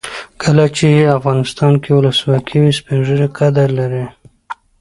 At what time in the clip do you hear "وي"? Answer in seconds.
2.59-2.71